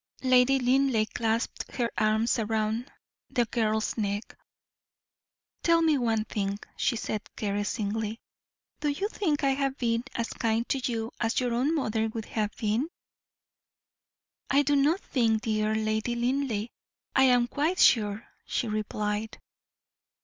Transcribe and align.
Lady 0.23 0.57
Linleigh 0.57 1.05
clasped 1.05 1.73
her 1.73 1.91
arms 1.95 2.39
round 2.39 2.91
the 3.29 3.45
girl's 3.45 3.95
neck. 3.97 4.35
"Tell 5.61 5.83
me 5.83 5.95
one 5.99 6.25
thing," 6.25 6.57
she 6.75 6.95
said, 6.95 7.21
caressingly; 7.35 8.19
"do 8.79 8.87
you 8.89 9.07
think 9.09 9.43
I 9.43 9.51
have 9.51 9.77
been 9.77 10.03
as 10.15 10.29
kind 10.29 10.67
to 10.69 10.79
you 10.91 11.11
as 11.19 11.39
your 11.39 11.53
own 11.53 11.75
mother 11.75 12.07
would 12.07 12.25
have 12.25 12.57
been?" 12.57 12.87
"I 14.49 14.63
do 14.63 14.75
not 14.75 15.01
think, 15.01 15.43
dear 15.43 15.75
Lady 15.75 16.15
Linleigh; 16.15 16.69
I 17.15 17.25
am 17.25 17.45
quite 17.45 17.77
sure," 17.77 18.25
she 18.47 18.67
replied. 18.67 19.39